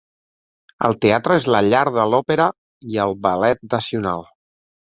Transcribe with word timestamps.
El 0.89 0.95
teatre 1.05 1.37
és 1.41 1.45
la 1.57 1.61
llar 1.67 1.83
de 1.99 2.07
l'Òpera 2.13 2.49
i 2.95 2.99
el 3.07 3.15
Ballet 3.29 3.65
Nacional. 3.77 4.29